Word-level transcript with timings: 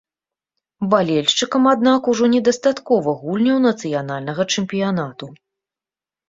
Балельшчыкам, 0.93 1.63
аднак, 1.73 2.01
ужо 2.13 2.29
недастаткова 2.35 3.09
гульняў 3.21 3.61
нацыянальнага 3.67 4.43
чэмпіянату. 4.57 5.25